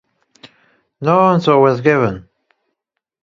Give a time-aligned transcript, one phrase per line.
[0.99, 2.27] No answer was given.